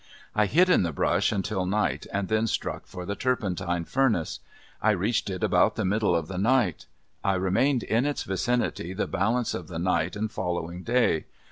I 0.33 0.47
hid 0.47 0.67
in 0.67 0.81
the 0.81 0.91
brush 0.91 1.31
until 1.31 1.67
night 1.67 2.07
and 2.11 2.27
then 2.27 2.47
struck 2.47 2.87
for 2.87 3.05
the 3.05 3.15
turpentine 3.15 3.85
furnace. 3.85 4.39
I 4.81 4.89
reached 4.97 5.29
it 5.29 5.43
about 5.43 5.75
the 5.75 5.85
middle 5.85 6.15
of 6.15 6.27
the 6.27 6.39
night. 6.39 6.87
I 7.23 7.35
remained 7.35 7.83
in 7.83 8.07
its 8.07 8.23
vicinity 8.23 8.93
the 8.93 9.05
balance 9.05 9.53
of 9.53 9.67
the 9.67 9.77
night 9.77 10.15
and 10.15 10.31
following 10.31 10.81
day. 10.81 11.25